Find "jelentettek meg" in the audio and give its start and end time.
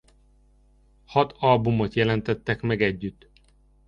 1.93-2.81